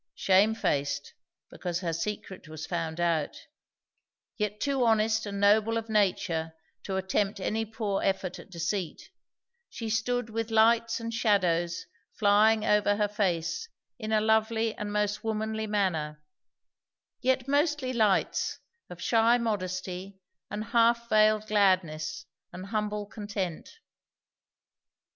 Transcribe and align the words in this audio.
Shamefaced, 0.15 1.13
because 1.51 1.81
her 1.81 1.93
secret 1.93 2.47
was 2.47 2.65
found 2.65 2.99
out, 2.99 3.37
yet 4.35 4.59
too 4.59 4.83
honest 4.83 5.27
and 5.27 5.39
noble 5.39 5.77
of 5.77 5.89
nature 5.89 6.55
to 6.85 6.95
attempt 6.97 7.39
any 7.39 7.65
poor 7.65 8.01
effort 8.01 8.39
at 8.39 8.49
deceit, 8.49 9.11
she 9.69 9.91
stood 9.91 10.31
with 10.31 10.49
lights 10.49 10.99
and 10.99 11.13
shadows 11.13 11.85
flying 12.13 12.65
over 12.65 12.95
her 12.95 13.07
face 13.07 13.69
in 13.99 14.11
a 14.11 14.19
lovely 14.19 14.73
and 14.73 14.91
most 14.91 15.23
womanly 15.23 15.67
manner; 15.67 16.19
yet 17.21 17.47
mostly 17.47 17.93
lights, 17.93 18.57
of 18.89 18.99
shy 18.99 19.37
modesty 19.37 20.17
and 20.49 20.63
half 20.63 21.09
veiled 21.09 21.45
gladness 21.45 22.25
and 22.51 22.65
humble 22.65 23.05
content. 23.05 23.69